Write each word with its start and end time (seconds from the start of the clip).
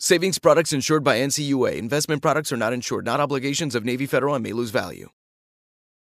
Savings 0.00 0.40
products 0.40 0.72
insured 0.72 1.04
by 1.04 1.18
NCUA. 1.18 1.76
Investment 1.76 2.20
products 2.20 2.50
are 2.50 2.56
not 2.56 2.72
insured, 2.72 3.04
not 3.04 3.20
obligations 3.20 3.76
of 3.76 3.84
Navy 3.84 4.06
Federal 4.06 4.34
and 4.34 4.42
may 4.42 4.52
lose 4.52 4.70
value. 4.70 5.08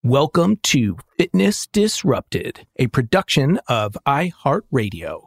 Welcome 0.04 0.58
to 0.62 0.96
Fitness 1.18 1.66
Disrupted, 1.66 2.68
a 2.76 2.86
production 2.86 3.58
of 3.66 3.98
iHeartRadio. 4.06 5.22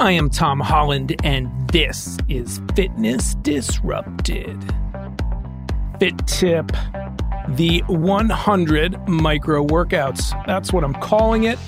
I 0.00 0.10
am 0.10 0.28
Tom 0.28 0.58
Holland, 0.58 1.14
and 1.22 1.48
this 1.68 2.18
is 2.28 2.60
Fitness 2.74 3.36
Disrupted. 3.36 4.60
Fit 6.00 6.18
tip 6.26 6.72
the 7.50 7.84
100 7.86 9.08
micro 9.08 9.64
workouts. 9.64 10.44
That's 10.44 10.72
what 10.72 10.82
I'm 10.82 10.94
calling 10.94 11.44
it. 11.44 11.60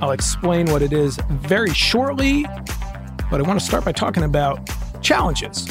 I'll 0.00 0.10
explain 0.10 0.66
what 0.66 0.82
it 0.82 0.92
is 0.92 1.18
very 1.28 1.72
shortly, 1.72 2.44
but 3.30 3.40
I 3.40 3.42
want 3.42 3.58
to 3.58 3.64
start 3.64 3.84
by 3.84 3.92
talking 3.92 4.22
about 4.22 4.68
challenges, 5.02 5.68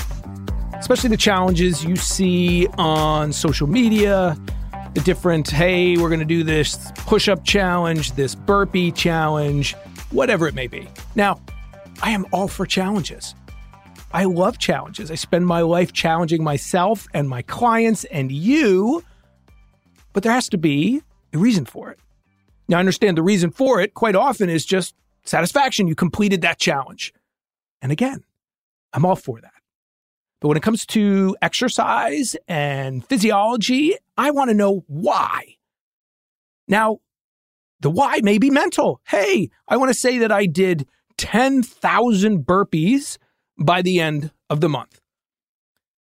especially 0.75 1.09
the 1.09 1.17
challenges 1.17 1.83
you 1.83 1.95
see 1.95 2.67
on 2.77 3.33
social 3.33 3.67
media. 3.67 4.37
The 4.93 5.01
different, 5.01 5.49
hey, 5.49 5.97
we're 5.97 6.09
going 6.09 6.19
to 6.19 6.25
do 6.25 6.43
this 6.43 6.91
push 6.97 7.27
up 7.27 7.43
challenge, 7.43 8.11
this 8.11 8.35
burpee 8.35 8.91
challenge, 8.91 9.73
whatever 10.11 10.47
it 10.47 10.53
may 10.53 10.67
be. 10.67 10.87
Now, 11.15 11.41
I 12.03 12.11
am 12.11 12.27
all 12.31 12.47
for 12.47 12.67
challenges. 12.67 13.33
I 14.13 14.25
love 14.25 14.59
challenges. 14.59 15.09
I 15.09 15.15
spend 15.15 15.47
my 15.47 15.61
life 15.61 15.93
challenging 15.93 16.43
myself 16.43 17.07
and 17.13 17.27
my 17.27 17.41
clients 17.41 18.03
and 18.05 18.31
you, 18.31 19.03
but 20.13 20.21
there 20.21 20.31
has 20.31 20.47
to 20.49 20.59
be 20.59 21.01
a 21.33 21.39
reason 21.39 21.65
for 21.65 21.89
it. 21.89 21.99
Now, 22.67 22.77
I 22.77 22.79
understand 22.79 23.17
the 23.17 23.23
reason 23.23 23.51
for 23.51 23.81
it 23.81 23.93
quite 23.93 24.15
often 24.15 24.49
is 24.49 24.65
just 24.65 24.95
satisfaction. 25.25 25.87
You 25.87 25.95
completed 25.95 26.41
that 26.41 26.59
challenge. 26.59 27.13
And 27.81 27.91
again, 27.91 28.23
I'm 28.93 29.05
all 29.05 29.15
for 29.15 29.41
that. 29.41 29.51
But 30.39 30.49
when 30.49 30.57
it 30.57 30.63
comes 30.63 30.85
to 30.87 31.37
exercise 31.41 32.35
and 32.47 33.05
physiology, 33.05 33.95
I 34.17 34.31
want 34.31 34.49
to 34.49 34.53
know 34.53 34.83
why. 34.87 35.55
Now, 36.67 36.99
the 37.79 37.89
why 37.89 38.19
may 38.23 38.37
be 38.37 38.49
mental. 38.49 39.01
Hey, 39.07 39.49
I 39.67 39.77
want 39.77 39.89
to 39.89 39.93
say 39.93 40.17
that 40.17 40.31
I 40.31 40.45
did 40.45 40.85
10,000 41.17 42.45
burpees 42.45 43.17
by 43.57 43.81
the 43.81 44.01
end 44.01 44.31
of 44.49 44.61
the 44.61 44.69
month. 44.69 44.99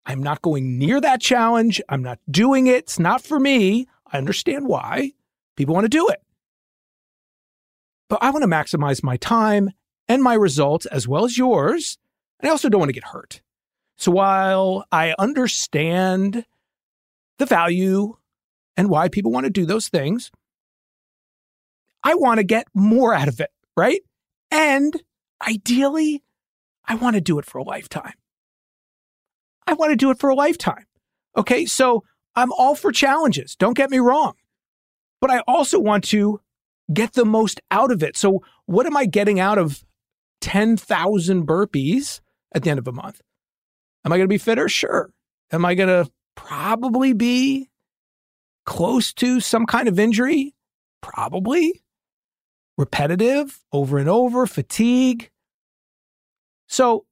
I'm 0.05 0.23
not 0.23 0.41
going 0.41 0.77
near 0.77 1.01
that 1.01 1.21
challenge. 1.21 1.81
I'm 1.89 2.01
not 2.01 2.19
doing 2.29 2.67
it. 2.67 2.75
It's 2.75 2.99
not 2.99 3.21
for 3.21 3.39
me. 3.39 3.87
I 4.11 4.17
understand 4.17 4.67
why 4.67 5.11
people 5.57 5.73
want 5.73 5.85
to 5.85 5.89
do 5.89 6.07
it. 6.07 6.22
But 8.09 8.19
I 8.21 8.29
want 8.31 8.43
to 8.43 8.49
maximize 8.49 9.03
my 9.03 9.17
time 9.17 9.71
and 10.07 10.21
my 10.21 10.33
results 10.33 10.85
as 10.87 11.07
well 11.07 11.25
as 11.25 11.37
yours. 11.37 11.97
And 12.39 12.49
I 12.49 12.51
also 12.51 12.69
don't 12.69 12.79
want 12.79 12.89
to 12.89 12.93
get 12.93 13.05
hurt. 13.05 13.41
So 13.97 14.11
while 14.11 14.85
I 14.91 15.15
understand 15.17 16.45
the 17.37 17.45
value 17.45 18.17
and 18.75 18.89
why 18.89 19.07
people 19.07 19.31
want 19.31 19.45
to 19.45 19.49
do 19.49 19.65
those 19.65 19.87
things, 19.87 20.31
I 22.03 22.15
want 22.15 22.39
to 22.39 22.43
get 22.43 22.67
more 22.73 23.13
out 23.13 23.27
of 23.27 23.39
it, 23.39 23.51
right? 23.77 24.01
And 24.51 25.01
ideally, 25.47 26.21
I 26.85 26.95
want 26.95 27.15
to 27.15 27.21
do 27.21 27.39
it 27.39 27.45
for 27.45 27.59
a 27.59 27.63
lifetime. 27.63 28.13
I 29.65 29.73
want 29.73 29.91
to 29.91 29.95
do 29.95 30.11
it 30.11 30.19
for 30.19 30.29
a 30.29 30.35
lifetime. 30.35 30.85
Okay. 31.37 31.65
So 31.65 32.03
I'm 32.35 32.51
all 32.51 32.75
for 32.75 32.91
challenges. 32.91 33.55
Don't 33.55 33.77
get 33.77 33.89
me 33.89 33.99
wrong. 33.99 34.33
But 35.21 35.31
I 35.31 35.39
also 35.47 35.79
want 35.79 36.03
to 36.05 36.41
get 36.91 37.13
the 37.13 37.25
most 37.25 37.61
out 37.71 37.91
of 37.91 38.03
it. 38.03 38.17
So, 38.17 38.43
what 38.65 38.85
am 38.85 38.97
I 38.97 39.05
getting 39.05 39.39
out 39.39 39.57
of 39.57 39.83
10,000 40.41 41.47
burpees 41.47 42.21
at 42.53 42.63
the 42.63 42.69
end 42.69 42.79
of 42.79 42.87
a 42.87 42.91
month? 42.91 43.21
Am 44.05 44.11
I 44.11 44.17
going 44.17 44.27
to 44.27 44.33
be 44.33 44.37
fitter? 44.37 44.67
Sure. 44.67 45.11
Am 45.51 45.65
I 45.65 45.75
going 45.75 45.89
to 45.89 46.11
probably 46.35 47.13
be 47.13 47.69
close 48.65 49.13
to 49.13 49.39
some 49.39 49.65
kind 49.65 49.87
of 49.87 49.99
injury? 49.99 50.55
Probably. 51.01 51.83
Repetitive, 52.77 53.63
over 53.71 53.97
and 53.97 54.09
over, 54.09 54.47
fatigue. 54.47 55.29
So, 56.67 57.05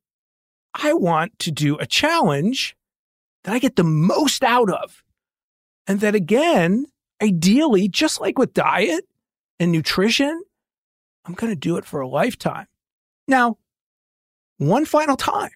I 0.73 0.93
want 0.93 1.37
to 1.39 1.51
do 1.51 1.77
a 1.77 1.85
challenge 1.85 2.75
that 3.43 3.53
I 3.53 3.59
get 3.59 3.75
the 3.75 3.83
most 3.83 4.43
out 4.43 4.69
of. 4.69 5.03
And 5.87 5.99
that 5.99 6.15
again, 6.15 6.85
ideally, 7.21 7.87
just 7.87 8.21
like 8.21 8.37
with 8.37 8.53
diet, 8.53 9.05
and 9.61 9.71
nutrition, 9.71 10.43
I'm 11.23 11.35
going 11.35 11.51
to 11.51 11.55
do 11.55 11.77
it 11.77 11.85
for 11.85 12.01
a 12.01 12.07
lifetime. 12.07 12.65
Now, 13.27 13.59
one 14.57 14.85
final 14.85 15.15
time, 15.15 15.51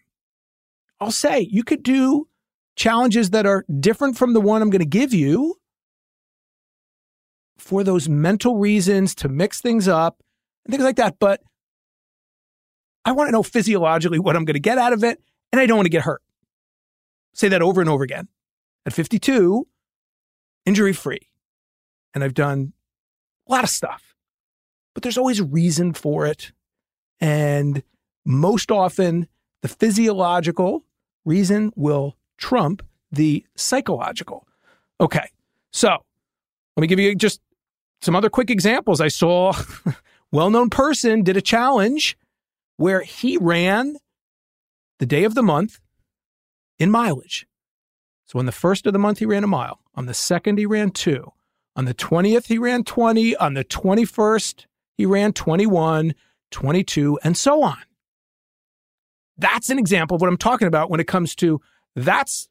I'll 1.02 1.12
say 1.12 1.40
you 1.40 1.64
could 1.64 1.82
do 1.82 2.28
challenges 2.76 3.32
that 3.32 3.48
are 3.48 3.66
different 3.80 4.16
from 4.16 4.34
the 4.34 4.40
one 4.40 4.62
I'm 4.62 4.70
going 4.70 4.80
to 4.80 4.86
give 4.86 5.12
you 5.12 5.56
for 7.58 7.84
those 7.84 8.08
mental 8.08 8.58
reasons 8.58 9.16
to 9.16 9.28
mix 9.28 9.60
things 9.60 9.88
up 9.88 10.22
and 10.66 10.72
things 10.72 10.84
like 10.84 10.98
that. 10.98 11.18
But 11.20 11.42
I 13.06 13.12
want 13.12 13.30
to 13.30 13.32
know 13.32 13.44
physiologically 13.44 14.20
what 14.20 14.36
I'm 14.36 14.46
going 14.46 14.54
to 14.54 14.60
get 14.60 14.78
out 14.78 14.94
of 14.94 15.04
it, 15.04 15.20
and 15.52 15.60
I 15.60 15.66
don't 15.66 15.78
want 15.78 15.88
to 15.88 15.92
get 15.92 16.04
hurt. 16.04 16.22
Say 17.34 17.48
that 17.48 17.64
over 17.64 17.82
and 17.82 17.90
over 17.90 18.04
again. 18.04 18.28
At 18.86 18.94
52, 18.94 19.68
injury 20.68 20.94
free. 20.94 21.28
And 22.14 22.24
I've 22.24 22.36
done 22.36 22.74
a 23.48 23.52
lot 23.52 23.64
of 23.64 23.70
stuff, 23.70 24.16
but 24.94 25.04
there's 25.04 25.18
always 25.18 25.40
a 25.40 25.46
reason 25.46 25.94
for 25.94 26.26
it. 26.26 26.52
And 27.20 27.84
most 28.26 28.72
often, 28.72 29.28
the 29.62 29.68
physiological 29.68 30.84
reason 31.24 31.72
will 31.76 32.18
trump 32.38 32.84
the 33.12 33.46
psychological. 33.56 34.48
Okay, 35.00 35.30
so 35.72 35.90
let 35.90 36.82
me 36.82 36.88
give 36.88 37.00
you 37.00 37.16
just 37.16 37.42
some 38.02 38.16
other 38.16 38.30
quick 38.30 38.50
examples. 38.50 39.02
I 39.02 39.08
saw 39.08 39.54
well 40.32 40.50
known 40.50 40.70
person 40.70 41.24
did 41.24 41.38
a 41.38 41.42
challenge 41.42 42.18
where 42.78 43.02
he 43.02 43.38
ran 43.38 43.98
the 45.00 45.06
day 45.06 45.24
of 45.24 45.36
the 45.36 45.44
month 45.44 45.80
in 46.78 46.92
mileage. 46.92 47.48
So 48.26 48.40
on 48.40 48.46
the 48.46 48.52
first 48.52 48.86
of 48.86 48.94
the 48.94 49.00
month, 49.00 49.20
he 49.20 49.26
ran 49.26 49.44
a 49.44 49.48
mile. 49.48 49.80
On 49.96 50.08
the 50.08 50.14
second, 50.14 50.58
he 50.58 50.66
ran 50.66 50.92
two. 50.92 51.32
On 51.76 51.86
the 51.86 51.94
20th, 51.94 52.48
he 52.48 52.58
ran 52.58 52.84
20. 52.84 53.36
On 53.36 53.54
the 53.54 53.64
21st, 53.64 54.66
he 54.98 55.06
ran 55.06 55.34
21, 55.34 56.16
22, 56.52 57.20
and 57.24 57.36
so 57.36 57.64
on. 57.64 57.78
That's 59.38 59.70
an 59.70 59.78
example 59.78 60.16
of 60.16 60.22
what 60.22 60.30
I'm 60.30 60.38
talking 60.38 60.68
about 60.68 60.90
when 60.90 61.00
it 61.00 61.08
comes 61.08 61.36
to 61.36 61.60
that's 61.96 62.48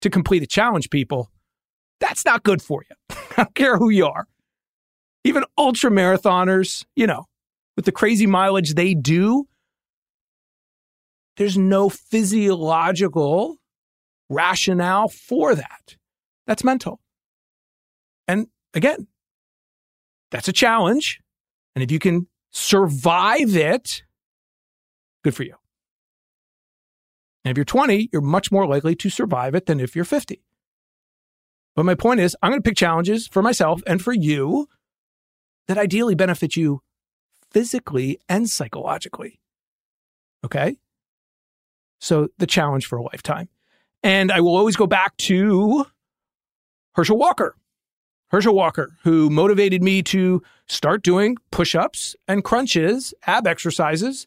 to 0.00 0.10
complete 0.10 0.42
a 0.42 0.46
challenge, 0.46 0.90
people. 0.90 1.30
That's 2.00 2.24
not 2.24 2.42
good 2.42 2.60
for 2.60 2.84
you. 2.88 3.16
I 3.36 3.44
don't 3.44 3.54
care 3.54 3.78
who 3.78 3.88
you 3.88 4.06
are. 4.06 4.26
Even 5.24 5.44
ultra 5.56 5.90
marathoners, 5.90 6.84
you 6.96 7.06
know, 7.06 7.26
with 7.76 7.84
the 7.84 7.92
crazy 7.92 8.26
mileage 8.26 8.74
they 8.74 8.94
do, 8.94 9.46
there's 11.36 11.56
no 11.56 11.88
physiological 11.88 13.56
rationale 14.28 15.08
for 15.08 15.54
that. 15.54 15.96
That's 16.46 16.64
mental. 16.64 17.00
And 18.28 18.46
again, 18.74 19.06
that's 20.30 20.48
a 20.48 20.52
challenge. 20.52 21.20
And 21.74 21.82
if 21.82 21.90
you 21.90 21.98
can 21.98 22.26
survive 22.50 23.56
it, 23.56 24.02
good 25.24 25.34
for 25.34 25.42
you. 25.42 25.54
And 27.44 27.50
if 27.50 27.58
you're 27.58 27.64
20, 27.64 28.10
you're 28.12 28.22
much 28.22 28.52
more 28.52 28.66
likely 28.66 28.94
to 28.96 29.10
survive 29.10 29.54
it 29.54 29.66
than 29.66 29.80
if 29.80 29.96
you're 29.96 30.04
50. 30.04 30.42
But 31.74 31.84
my 31.84 31.94
point 31.94 32.20
is, 32.20 32.36
I'm 32.42 32.50
going 32.50 32.62
to 32.62 32.68
pick 32.68 32.76
challenges 32.76 33.26
for 33.26 33.42
myself 33.42 33.82
and 33.86 34.00
for 34.00 34.12
you 34.12 34.68
that 35.68 35.78
ideally 35.78 36.14
benefit 36.14 36.56
you 36.56 36.82
physically 37.50 38.18
and 38.28 38.48
psychologically. 38.48 39.40
Okay? 40.44 40.76
So 42.00 42.28
the 42.38 42.46
challenge 42.46 42.86
for 42.86 42.98
a 42.98 43.02
lifetime. 43.02 43.48
And 44.02 44.30
I 44.32 44.40
will 44.40 44.56
always 44.56 44.76
go 44.76 44.86
back 44.86 45.16
to 45.18 45.86
Herschel 46.94 47.16
Walker. 47.16 47.56
Herschel 48.32 48.54
Walker, 48.54 48.96
who 49.02 49.28
motivated 49.28 49.82
me 49.82 50.02
to 50.04 50.42
start 50.66 51.02
doing 51.02 51.36
push 51.50 51.74
ups 51.74 52.16
and 52.26 52.42
crunches, 52.42 53.12
ab 53.26 53.46
exercises 53.46 54.26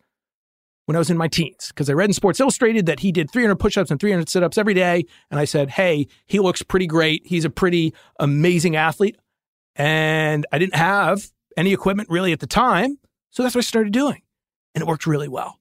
when 0.85 0.95
I 0.95 0.99
was 0.99 1.09
in 1.09 1.17
my 1.17 1.27
teens. 1.27 1.69
Because 1.69 1.89
I 1.89 1.93
read 1.93 2.11
in 2.11 2.13
Sports 2.13 2.39
Illustrated 2.39 2.85
that 2.85 2.99
he 2.99 3.11
did 3.11 3.31
300 3.31 3.55
push 3.55 3.77
ups 3.77 3.89
and 3.89 3.99
300 3.99 4.29
sit 4.29 4.43
ups 4.43 4.59
every 4.59 4.75
day. 4.75 5.05
And 5.31 5.39
I 5.39 5.45
said, 5.45 5.71
hey, 5.71 6.07
he 6.27 6.39
looks 6.39 6.61
pretty 6.61 6.85
great. 6.85 7.25
He's 7.25 7.45
a 7.45 7.49
pretty 7.49 7.95
amazing 8.19 8.75
athlete. 8.75 9.17
And 9.75 10.45
I 10.51 10.59
didn't 10.59 10.75
have 10.75 11.31
any 11.57 11.73
equipment 11.73 12.07
really 12.07 12.31
at 12.31 12.39
the 12.39 12.47
time. 12.47 12.99
So 13.31 13.41
that's 13.41 13.55
what 13.55 13.61
I 13.61 13.63
started 13.63 13.91
doing. 13.91 14.21
And 14.75 14.83
it 14.83 14.87
worked 14.87 15.07
really 15.07 15.27
well. 15.27 15.59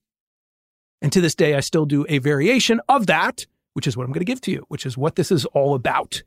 And 1.01 1.11
to 1.13 1.23
this 1.23 1.35
day, 1.35 1.55
I 1.55 1.61
still 1.61 1.87
do 1.87 2.05
a 2.11 2.19
variation 2.19 2.83
of 2.91 3.07
that, 3.07 3.47
which 3.73 3.87
is 3.87 3.97
what 3.97 4.05
I'm 4.05 4.11
going 4.11 4.21
to 4.21 4.27
give 4.27 4.43
to 4.43 4.51
you, 4.51 4.67
which 4.69 4.85
is 4.85 4.99
what 4.99 5.17
this 5.17 5.33
is 5.33 5.47
all 5.47 5.75
about. 5.75 6.23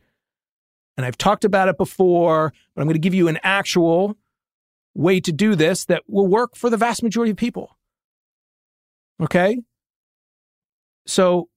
And 0.98 1.06
I've 1.06 1.18
talked 1.18 1.46
about 1.46 1.70
it 1.70 1.78
before, 1.78 2.52
but 2.74 2.82
I'm 2.82 2.88
going 2.88 2.96
to 2.96 3.00
give 3.00 3.14
you 3.14 3.28
an 3.28 3.40
actual 3.44 4.18
way 4.96 5.20
to 5.22 5.32
do 5.32 5.56
this 5.56 5.86
that 5.86 6.04
will 6.08 6.28
work 6.28 6.56
for 6.56 6.70
the 6.70 6.78
vast 6.78 7.04
majority 7.04 7.32
of 7.32 7.38
people. 7.38 7.78
Okay? 9.22 9.62
So, 11.06 11.50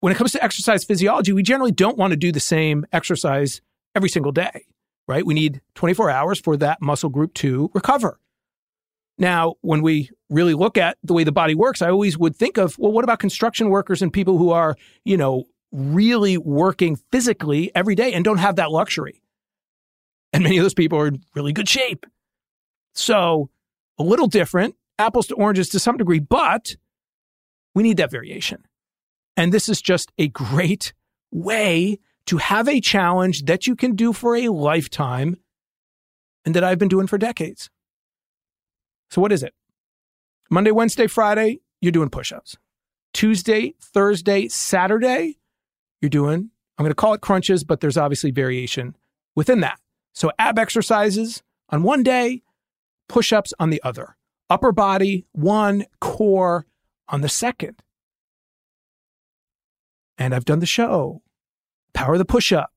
when 0.00 0.12
it 0.12 0.16
comes 0.16 0.32
to 0.32 0.42
exercise 0.42 0.84
physiology, 0.84 1.32
we 1.32 1.42
generally 1.42 1.72
don't 1.72 1.98
want 1.98 2.12
to 2.12 2.16
do 2.16 2.32
the 2.32 2.40
same 2.40 2.86
exercise 2.92 3.60
every 3.94 4.08
single 4.08 4.32
day, 4.32 4.64
right? 5.06 5.24
We 5.24 5.34
need 5.34 5.60
24 5.74 6.10
hours 6.10 6.40
for 6.40 6.56
that 6.56 6.80
muscle 6.80 7.10
group 7.10 7.34
to 7.34 7.70
recover. 7.74 8.18
Now, 9.18 9.56
when 9.60 9.82
we 9.82 10.08
really 10.30 10.54
look 10.54 10.78
at 10.78 10.96
the 11.04 11.12
way 11.12 11.24
the 11.24 11.32
body 11.32 11.54
works, 11.54 11.82
I 11.82 11.90
always 11.90 12.16
would 12.16 12.34
think 12.34 12.56
of, 12.56 12.78
well, 12.78 12.92
what 12.92 13.04
about 13.04 13.18
construction 13.18 13.68
workers 13.68 14.00
and 14.00 14.10
people 14.10 14.38
who 14.38 14.50
are, 14.50 14.76
you 15.04 15.18
know, 15.18 15.44
really 15.72 16.36
working 16.38 16.96
physically 17.10 17.70
every 17.74 17.94
day 17.94 18.12
and 18.12 18.24
don't 18.24 18.38
have 18.38 18.56
that 18.56 18.70
luxury? 18.70 19.22
And 20.32 20.42
many 20.42 20.58
of 20.58 20.64
those 20.64 20.74
people 20.74 20.98
are 20.98 21.08
in 21.08 21.22
really 21.34 21.52
good 21.52 21.68
shape. 21.68 22.06
So, 22.94 23.50
a 23.98 24.02
little 24.02 24.26
different, 24.26 24.76
apples 24.98 25.26
to 25.28 25.34
oranges 25.34 25.68
to 25.70 25.78
some 25.78 25.96
degree, 25.96 26.18
but 26.18 26.76
we 27.74 27.82
need 27.82 27.96
that 27.98 28.10
variation. 28.10 28.64
And 29.36 29.52
this 29.52 29.68
is 29.68 29.80
just 29.80 30.12
a 30.18 30.28
great 30.28 30.92
way 31.30 31.98
to 32.26 32.36
have 32.36 32.68
a 32.68 32.80
challenge 32.80 33.44
that 33.44 33.66
you 33.66 33.74
can 33.74 33.96
do 33.96 34.12
for 34.12 34.36
a 34.36 34.48
lifetime 34.48 35.36
and 36.44 36.54
that 36.54 36.64
I've 36.64 36.78
been 36.78 36.88
doing 36.88 37.06
for 37.06 37.18
decades. 37.18 37.70
So, 39.10 39.20
what 39.20 39.32
is 39.32 39.42
it? 39.42 39.54
Monday, 40.50 40.70
Wednesday, 40.70 41.06
Friday, 41.06 41.60
you're 41.80 41.92
doing 41.92 42.10
push 42.10 42.32
ups. 42.32 42.56
Tuesday, 43.12 43.74
Thursday, 43.80 44.48
Saturday, 44.48 45.39
you're 46.00 46.08
doing, 46.08 46.50
I'm 46.78 46.84
going 46.84 46.90
to 46.90 46.94
call 46.94 47.14
it 47.14 47.20
crunches, 47.20 47.64
but 47.64 47.80
there's 47.80 47.96
obviously 47.96 48.30
variation 48.30 48.96
within 49.36 49.60
that. 49.60 49.78
So, 50.14 50.30
ab 50.38 50.58
exercises 50.58 51.42
on 51.68 51.82
one 51.82 52.02
day, 52.02 52.42
push 53.08 53.32
ups 53.32 53.52
on 53.58 53.70
the 53.70 53.82
other, 53.84 54.16
upper 54.48 54.72
body, 54.72 55.26
one, 55.32 55.84
core 56.00 56.66
on 57.08 57.20
the 57.20 57.28
second. 57.28 57.82
And 60.18 60.34
I've 60.34 60.44
done 60.44 60.60
the 60.60 60.66
show 60.66 61.22
power 61.92 62.14
of 62.14 62.18
the 62.18 62.24
push 62.24 62.52
up, 62.52 62.72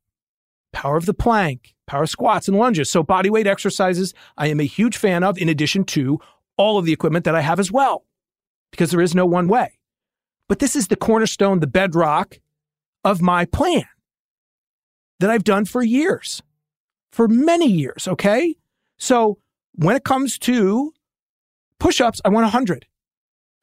power 0.74 0.98
of 0.98 1.06
the 1.06 1.14
plank, 1.14 1.76
power 1.88 2.06
squats 2.06 2.48
and 2.48 2.58
lunges. 2.58 2.90
So, 2.90 3.04
body 3.04 3.30
weight 3.30 3.48
exercises, 3.48 4.14
I 4.38 4.48
am 4.48 4.60
a 4.60 4.66
huge 4.66 4.98
fan 4.98 5.24
of, 5.24 5.38
in 5.38 5.50
addition 5.50 5.86
to 5.86 6.20
all 6.58 6.78
of 6.78 6.86
the 6.86 6.94
equipment 6.94 7.26
that 7.26 7.36
I 7.36 7.42
have 7.42 7.60
as 7.60 7.72
well, 7.72 8.06
because 8.72 8.92
there 8.92 9.02
is 9.02 9.16
no 9.16 9.26
one 9.26 9.48
way. 9.48 9.80
But 10.50 10.60
this 10.60 10.76
is 10.76 10.88
the 10.88 10.96
cornerstone, 10.96 11.62
the 11.62 11.68
bedrock 11.68 12.40
of 13.04 13.22
my 13.22 13.46
plan 13.46 13.86
that 15.20 15.30
I've 15.30 15.44
done 15.44 15.66
for 15.66 15.84
years, 15.84 16.42
for 17.12 17.28
many 17.28 17.68
years. 17.68 18.08
Okay. 18.08 18.56
So, 18.98 19.38
when 19.76 19.96
it 19.96 20.04
comes 20.04 20.38
to 20.40 20.94
push 21.80 22.00
ups, 22.00 22.22
I 22.24 22.30
want 22.30 22.46
100. 22.46 22.86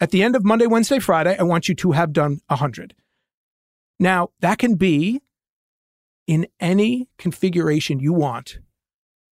At 0.01 0.11
the 0.11 0.23
end 0.23 0.35
of 0.35 0.45
Monday, 0.45 0.67
Wednesday, 0.67 0.99
Friday, 0.99 1.37
I 1.39 1.43
want 1.43 1.69
you 1.69 1.75
to 1.77 1.93
have 1.93 2.13
done 2.13 2.41
100. 2.49 2.95
Now, 3.99 4.31
that 4.41 4.59
can 4.59 4.75
be 4.77 5.21
in 6.27 6.47
any 6.59 7.09
configuration 7.19 8.01
you 8.01 8.13
want. 8.13 8.59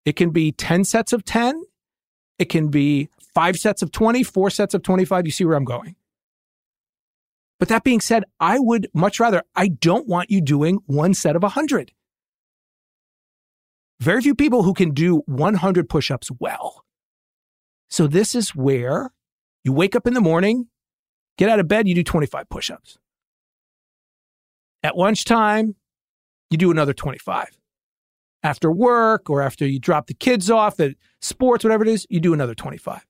It 0.04 0.16
can 0.16 0.30
be 0.30 0.52
10 0.52 0.84
sets 0.84 1.12
of 1.12 1.24
10. 1.24 1.62
It 2.38 2.46
can 2.46 2.68
be 2.68 3.08
five 3.34 3.56
sets 3.56 3.82
of 3.82 3.92
20, 3.92 4.22
four 4.22 4.50
sets 4.50 4.74
of 4.74 4.82
25. 4.82 5.26
You 5.26 5.32
see 5.32 5.44
where 5.44 5.56
I'm 5.56 5.64
going. 5.64 5.96
But 7.58 7.68
that 7.68 7.84
being 7.84 8.00
said, 8.00 8.24
I 8.38 8.58
would 8.58 8.88
much 8.94 9.18
rather, 9.18 9.42
I 9.56 9.68
don't 9.68 10.06
want 10.06 10.30
you 10.30 10.40
doing 10.40 10.78
one 10.86 11.14
set 11.14 11.36
of 11.36 11.42
100. 11.42 11.92
Very 14.00 14.22
few 14.22 14.34
people 14.34 14.62
who 14.62 14.74
can 14.74 14.92
do 14.92 15.22
100 15.26 15.88
push 15.88 16.10
ups 16.10 16.30
well. 16.38 16.84
So 17.90 18.06
this 18.06 18.34
is 18.34 18.54
where 18.54 19.10
you 19.64 19.72
wake 19.72 19.96
up 19.96 20.06
in 20.06 20.14
the 20.14 20.20
morning, 20.20 20.68
get 21.36 21.48
out 21.48 21.58
of 21.58 21.66
bed, 21.66 21.88
you 21.88 21.94
do 21.94 22.04
25 22.04 22.48
push 22.48 22.70
ups. 22.70 22.96
At 24.84 24.96
lunchtime, 24.96 25.74
you 26.50 26.58
do 26.58 26.70
another 26.70 26.92
25. 26.92 27.58
After 28.44 28.70
work 28.70 29.28
or 29.28 29.42
after 29.42 29.66
you 29.66 29.80
drop 29.80 30.06
the 30.06 30.14
kids 30.14 30.48
off 30.48 30.78
at 30.78 30.92
sports, 31.20 31.64
whatever 31.64 31.82
it 31.82 31.88
is, 31.88 32.06
you 32.08 32.20
do 32.20 32.32
another 32.32 32.54
25. 32.54 33.04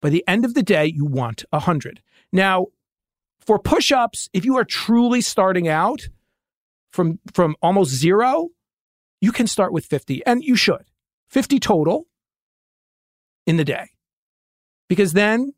By 0.00 0.08
the 0.08 0.24
end 0.26 0.46
of 0.46 0.54
the 0.54 0.62
day, 0.62 0.86
you 0.86 1.04
want 1.04 1.44
100. 1.50 2.00
Now, 2.32 2.68
for 3.46 3.58
push 3.58 3.92
ups, 3.92 4.28
if 4.32 4.44
you 4.44 4.56
are 4.56 4.64
truly 4.64 5.20
starting 5.20 5.68
out 5.68 6.08
from, 6.90 7.18
from 7.32 7.56
almost 7.62 7.90
zero, 7.92 8.48
you 9.20 9.32
can 9.32 9.46
start 9.46 9.72
with 9.72 9.86
50, 9.86 10.24
and 10.26 10.42
you 10.42 10.56
should. 10.56 10.84
50 11.28 11.58
total 11.60 12.06
in 13.46 13.56
the 13.56 13.64
day. 13.64 13.90
Because 14.88 15.12
then, 15.12 15.52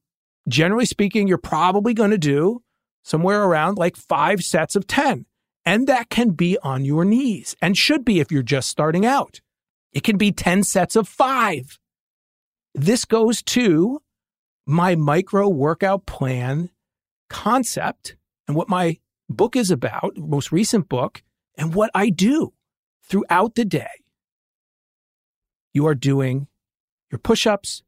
generally 0.48 0.86
speaking, 0.86 1.26
you're 1.26 1.38
probably 1.38 1.94
going 1.94 2.10
to 2.10 2.18
do 2.18 2.62
somewhere 3.02 3.42
around 3.42 3.76
like 3.76 3.96
five 3.96 4.42
sets 4.42 4.76
of 4.76 4.86
10. 4.86 5.26
And 5.66 5.86
that 5.86 6.10
can 6.10 6.30
be 6.30 6.58
on 6.62 6.84
your 6.84 7.04
knees 7.04 7.56
and 7.60 7.76
should 7.76 8.04
be 8.04 8.20
if 8.20 8.30
you're 8.30 8.42
just 8.42 8.68
starting 8.68 9.06
out. 9.06 9.40
It 9.92 10.02
can 10.02 10.18
be 10.18 10.30
10 10.30 10.62
sets 10.62 10.94
of 10.94 11.08
five. 11.08 11.78
This 12.74 13.04
goes 13.04 13.42
to 13.42 14.02
my 14.66 14.94
micro 14.94 15.48
workout 15.48 16.06
plan 16.06 16.70
concept 17.28 18.16
and 18.46 18.56
what 18.56 18.68
my 18.68 18.98
book 19.28 19.56
is 19.56 19.70
about, 19.70 20.16
most 20.16 20.52
recent 20.52 20.88
book, 20.88 21.22
and 21.56 21.74
what 21.74 21.90
I 21.94 22.10
do 22.10 22.52
throughout 23.02 23.54
the 23.54 23.64
day. 23.64 24.02
You 25.72 25.86
are 25.86 25.94
doing 25.94 26.48
your 27.10 27.18
push 27.18 27.46
ups 27.46 27.82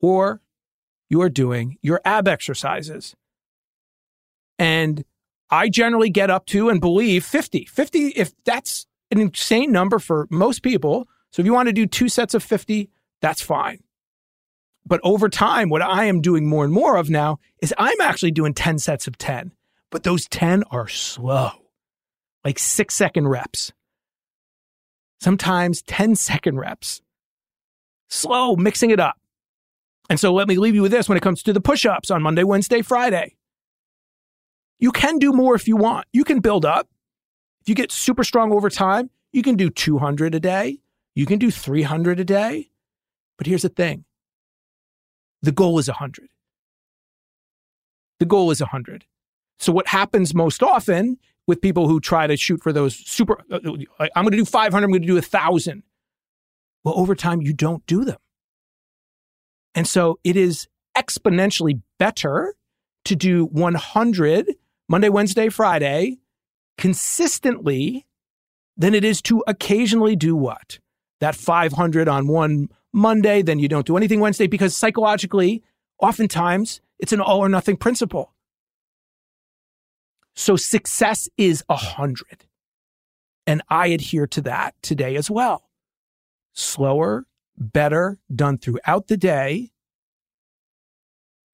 or 0.00 0.40
you 1.08 1.20
are 1.20 1.28
doing 1.28 1.76
your 1.82 2.00
ab 2.04 2.28
exercises. 2.28 3.14
And 4.58 5.04
I 5.50 5.68
generally 5.68 6.10
get 6.10 6.30
up 6.30 6.46
to 6.46 6.68
and 6.70 6.80
believe 6.80 7.24
50. 7.24 7.66
50, 7.66 8.08
if 8.08 8.32
that's 8.44 8.86
an 9.10 9.20
insane 9.20 9.70
number 9.70 9.98
for 9.98 10.26
most 10.30 10.62
people. 10.62 11.06
So 11.30 11.40
if 11.42 11.46
you 11.46 11.52
want 11.52 11.68
to 11.68 11.72
do 11.72 11.86
two 11.86 12.08
sets 12.08 12.34
of 12.34 12.42
50, 12.42 12.90
that's 13.20 13.42
fine. 13.42 13.82
But 14.84 15.00
over 15.04 15.28
time, 15.28 15.68
what 15.68 15.82
I 15.82 16.04
am 16.06 16.20
doing 16.20 16.48
more 16.48 16.64
and 16.64 16.72
more 16.72 16.96
of 16.96 17.08
now 17.08 17.38
is 17.60 17.74
I'm 17.78 18.00
actually 18.00 18.32
doing 18.32 18.54
10 18.54 18.78
sets 18.78 19.06
of 19.06 19.16
10, 19.16 19.52
but 19.90 20.02
those 20.02 20.26
10 20.26 20.64
are 20.70 20.88
slow, 20.88 21.50
like 22.44 22.58
six 22.58 22.94
second 22.94 23.28
reps. 23.28 23.72
Sometimes 25.20 25.82
10 25.82 26.16
second 26.16 26.58
reps. 26.58 27.00
Slow, 28.08 28.56
mixing 28.56 28.90
it 28.90 28.98
up. 28.98 29.16
And 30.10 30.18
so 30.18 30.34
let 30.34 30.48
me 30.48 30.56
leave 30.56 30.74
you 30.74 30.82
with 30.82 30.90
this 30.90 31.08
when 31.08 31.16
it 31.16 31.22
comes 31.22 31.42
to 31.44 31.52
the 31.52 31.60
push 31.60 31.86
ups 31.86 32.10
on 32.10 32.22
Monday, 32.22 32.42
Wednesday, 32.42 32.82
Friday. 32.82 33.36
You 34.80 34.90
can 34.90 35.18
do 35.18 35.32
more 35.32 35.54
if 35.54 35.68
you 35.68 35.76
want. 35.76 36.06
You 36.12 36.24
can 36.24 36.40
build 36.40 36.66
up. 36.66 36.88
If 37.60 37.68
you 37.68 37.76
get 37.76 37.92
super 37.92 38.24
strong 38.24 38.52
over 38.52 38.68
time, 38.68 39.10
you 39.32 39.42
can 39.42 39.54
do 39.54 39.70
200 39.70 40.34
a 40.34 40.40
day. 40.40 40.80
You 41.14 41.24
can 41.24 41.38
do 41.38 41.52
300 41.52 42.18
a 42.18 42.24
day. 42.24 42.70
But 43.38 43.46
here's 43.46 43.62
the 43.62 43.68
thing 43.68 44.04
the 45.42 45.52
goal 45.52 45.78
is 45.78 45.88
100. 45.88 46.28
The 48.20 48.26
goal 48.26 48.50
is 48.50 48.60
100. 48.60 49.04
So, 49.58 49.72
what 49.72 49.88
happens 49.88 50.34
most 50.34 50.62
often 50.62 51.18
with 51.46 51.60
people 51.60 51.88
who 51.88 52.00
try 52.00 52.26
to 52.26 52.36
shoot 52.36 52.62
for 52.62 52.72
those 52.72 52.94
super, 52.94 53.38
uh, 53.50 53.56
uh, 53.56 54.08
I'm 54.14 54.24
going 54.24 54.32
to 54.32 54.36
do 54.36 54.44
500, 54.44 54.84
I'm 54.84 54.90
going 54.90 55.02
to 55.02 55.06
do 55.06 55.14
1,000. 55.14 55.82
Well, 56.84 56.94
over 56.96 57.14
time, 57.14 57.42
you 57.42 57.52
don't 57.52 57.84
do 57.86 58.04
them. 58.04 58.18
And 59.74 59.86
so 59.86 60.18
it 60.24 60.36
is 60.36 60.68
exponentially 60.96 61.80
better 61.98 62.54
to 63.04 63.16
do 63.16 63.46
100 63.46 64.54
Monday, 64.88 65.08
Wednesday, 65.08 65.48
Friday 65.48 66.18
consistently 66.78 68.06
than 68.76 68.94
it 68.94 69.04
is 69.04 69.22
to 69.22 69.42
occasionally 69.46 70.16
do 70.16 70.34
what? 70.34 70.78
That 71.20 71.34
500 71.34 72.08
on 72.08 72.26
one 72.26 72.68
Monday, 72.92 73.42
then 73.42 73.58
you 73.58 73.68
don't 73.68 73.86
do 73.86 73.96
anything 73.96 74.20
Wednesday 74.20 74.46
because 74.46 74.76
psychologically, 74.76 75.62
oftentimes 75.98 76.80
it's 76.98 77.12
an 77.12 77.20
all 77.20 77.40
or 77.40 77.48
nothing 77.48 77.76
principle. 77.76 78.32
So 80.34 80.56
success 80.56 81.28
is 81.36 81.62
a 81.68 81.76
hundred. 81.76 82.46
And 83.46 83.62
I 83.68 83.88
adhere 83.88 84.26
to 84.28 84.40
that 84.42 84.74
today 84.82 85.16
as 85.16 85.30
well. 85.30 85.68
Slower, 86.52 87.26
better, 87.58 88.18
done 88.34 88.58
throughout 88.58 89.08
the 89.08 89.16
day. 89.16 89.72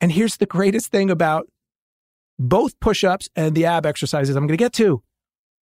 And 0.00 0.12
here's 0.12 0.36
the 0.36 0.46
greatest 0.46 0.90
thing 0.90 1.10
about 1.10 1.48
both 2.38 2.78
push 2.78 3.02
ups 3.02 3.28
and 3.34 3.54
the 3.54 3.64
ab 3.64 3.84
exercises 3.84 4.36
I'm 4.36 4.46
going 4.46 4.56
to 4.56 4.62
get 4.62 4.72
to. 4.74 5.02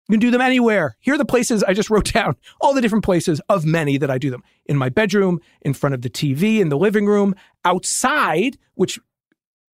You 0.09 0.15
can 0.15 0.21
do 0.21 0.31
them 0.31 0.41
anywhere. 0.41 0.97
Here 1.01 1.15
are 1.15 1.19
the 1.19 1.25
places 1.25 1.63
I 1.63 1.73
just 1.73 1.91
wrote 1.91 2.13
down, 2.13 2.37
all 2.61 2.75
the 2.75 2.83
different 2.83 3.05
places 3.05 3.41
of 3.49 3.65
many 3.65 3.97
that 3.99 4.11
I 4.11 4.19
do 4.19 4.31
them 4.31 4.43
in 4.67 4.77
my 4.77 4.89
bedroom, 4.89 5.41
in 5.63 5.75
front 5.75 5.95
of 5.95 6.03
the 6.03 6.11
TV, 6.11 6.61
in 6.61 6.69
the 6.69 6.77
living 6.77 7.07
room, 7.07 7.35
outside, 7.65 8.59
which 8.75 8.99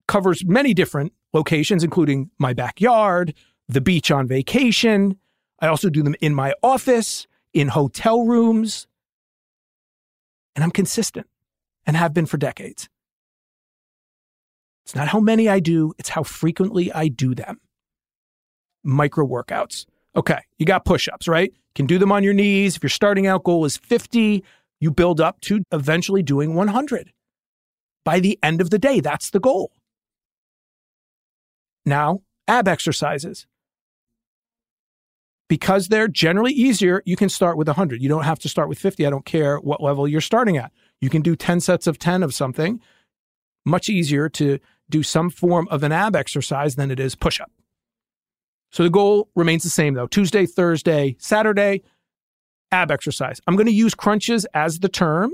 covers 0.07 0.45
many 0.45 0.73
different 0.73 1.13
locations, 1.33 1.83
including 1.83 2.29
my 2.37 2.53
backyard, 2.53 3.33
the 3.67 3.81
beach 3.81 4.11
on 4.11 4.27
vacation. 4.27 5.17
I 5.59 5.67
also 5.67 5.89
do 5.89 6.03
them 6.03 6.15
in 6.21 6.33
my 6.33 6.53
office, 6.63 7.27
in 7.53 7.69
hotel 7.69 8.25
rooms. 8.25 8.87
And 10.55 10.63
I'm 10.63 10.71
consistent 10.71 11.27
and 11.85 11.95
have 11.95 12.13
been 12.13 12.25
for 12.25 12.37
decades. 12.37 12.89
It's 14.85 14.95
not 14.95 15.07
how 15.07 15.19
many 15.19 15.47
I 15.47 15.59
do, 15.59 15.93
it's 15.97 16.09
how 16.09 16.23
frequently 16.23 16.91
I 16.91 17.07
do 17.07 17.35
them. 17.35 17.59
Micro 18.83 19.25
workouts. 19.25 19.85
Okay, 20.15 20.39
you 20.57 20.65
got 20.65 20.85
push 20.85 21.07
ups, 21.07 21.27
right? 21.27 21.51
You 21.51 21.71
Can 21.75 21.85
do 21.85 21.97
them 21.97 22.11
on 22.11 22.23
your 22.23 22.33
knees. 22.33 22.75
If 22.75 22.83
your 22.83 22.89
starting 22.89 23.27
out 23.27 23.43
goal 23.43 23.63
is 23.65 23.77
50, 23.77 24.43
you 24.79 24.91
build 24.91 25.21
up 25.21 25.39
to 25.41 25.63
eventually 25.71 26.21
doing 26.21 26.53
100. 26.53 27.13
By 28.03 28.19
the 28.19 28.37
end 28.43 28.61
of 28.61 28.71
the 28.71 28.79
day, 28.79 28.99
that's 28.99 29.29
the 29.29 29.39
goal. 29.39 29.71
Now, 31.85 32.21
ab 32.47 32.67
exercises. 32.67 33.47
Because 35.47 35.89
they're 35.89 36.07
generally 36.07 36.53
easier, 36.53 37.03
you 37.05 37.15
can 37.15 37.29
start 37.29 37.57
with 37.57 37.67
100. 37.67 38.01
You 38.01 38.09
don't 38.09 38.23
have 38.23 38.39
to 38.39 38.49
start 38.49 38.69
with 38.69 38.79
50. 38.79 39.05
I 39.05 39.09
don't 39.09 39.25
care 39.25 39.57
what 39.57 39.83
level 39.83 40.07
you're 40.07 40.21
starting 40.21 40.57
at. 40.57 40.71
You 41.01 41.09
can 41.09 41.21
do 41.21 41.35
10 41.35 41.59
sets 41.59 41.87
of 41.87 41.99
10 41.99 42.23
of 42.23 42.33
something. 42.33 42.79
Much 43.65 43.89
easier 43.89 44.29
to 44.29 44.59
do 44.89 45.03
some 45.03 45.29
form 45.29 45.67
of 45.69 45.83
an 45.83 45.91
ab 45.91 46.15
exercise 46.15 46.75
than 46.75 46.89
it 46.89 46.99
is 46.99 47.15
push 47.15 47.39
up. 47.39 47.51
So 48.71 48.83
the 48.83 48.89
goal 48.89 49.29
remains 49.35 49.63
the 49.63 49.69
same 49.69 49.93
though. 49.93 50.07
Tuesday, 50.07 50.45
Thursday, 50.45 51.15
Saturday, 51.19 51.83
ab 52.71 52.91
exercise. 52.91 53.41
I'm 53.47 53.55
going 53.55 53.67
to 53.67 53.73
use 53.73 53.93
crunches 53.93 54.45
as 54.53 54.79
the 54.79 54.89
term 54.89 55.33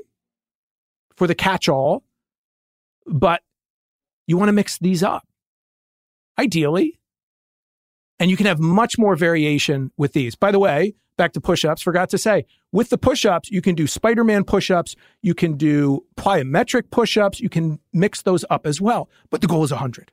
for 1.16 1.28
the 1.28 1.36
catch 1.36 1.70
all, 1.70 2.04
but 3.06 3.42
you 4.26 4.38
want 4.38 4.50
to 4.50 4.54
mix 4.54 4.78
these 4.80 5.04
up. 5.04 5.28
Ideally, 6.40 7.00
and 8.20 8.30
you 8.30 8.38
can 8.38 8.46
have 8.46 8.60
much 8.60 8.98
more 8.98 9.16
variation 9.16 9.92
with 9.98 10.14
these. 10.14 10.36
By 10.36 10.52
the 10.52 10.60
way, 10.60 10.96
back 11.18 11.34
to 11.34 11.42
push 11.42 11.66
ups, 11.66 11.82
forgot 11.82 12.10
to 12.10 12.18
say, 12.18 12.46
with 12.72 12.90
the 12.90 12.98
push 12.98 13.26
ups, 13.26 13.50
you 13.50 13.62
can 13.62 13.76
do 13.76 13.88
Spider 13.88 14.24
Man 14.24 14.44
push 14.44 14.70
ups, 14.70 14.96
you 15.22 15.34
can 15.34 15.58
do 15.58 16.06
plyometric 16.16 16.90
push 16.92 17.18
ups, 17.18 17.40
you 17.40 17.50
can 17.50 17.80
mix 17.94 18.22
those 18.22 18.46
up 18.50 18.66
as 18.66 18.82
well. 18.82 19.10
But 19.30 19.42
the 19.42 19.48
goal 19.48 19.64
is 19.64 19.72
100. 19.72 20.12